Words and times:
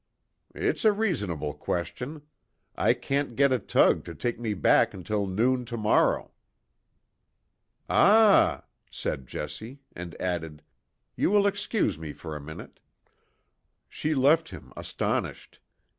"It's 0.55 0.83
a 0.83 0.91
reasonable 0.91 1.53
question. 1.53 2.23
I 2.75 2.95
can't 2.95 3.35
get 3.35 3.51
a 3.51 3.59
tug 3.59 4.03
to 4.05 4.15
take 4.15 4.39
me 4.39 4.55
back 4.55 4.95
until 4.95 5.27
noon 5.27 5.63
to 5.65 5.77
morrow." 5.77 6.31
"Ah!" 7.87 8.63
said 8.89 9.27
Jessie, 9.27 9.81
and 9.95 10.19
added: 10.19 10.63
"You 11.15 11.29
will 11.29 11.45
excuse 11.45 11.99
me 11.99 12.13
for 12.13 12.35
a 12.35 12.41
minute." 12.41 12.79
She 13.89 14.15
left 14.15 14.49
him 14.49 14.73
astonished. 14.75 15.59